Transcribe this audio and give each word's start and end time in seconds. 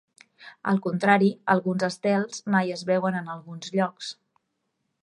Al 0.71 0.79
contrari, 0.85 1.27
alguns 1.55 1.85
estels 1.89 2.43
mai 2.57 2.75
es 2.79 2.85
veuen 2.91 3.21
en 3.21 3.31
alguns 3.37 3.75
llocs. 3.79 4.13